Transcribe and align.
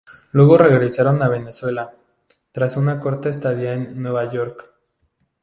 Luego 0.31 0.57
regresaron 0.57 1.21
a 1.21 1.29
Venezuela, 1.29 1.93
tras 2.53 2.75
una 2.75 2.99
corta 2.99 3.29
estadía 3.29 3.73
en 3.73 4.01
Nueva 4.01 4.27
York. 4.31 4.73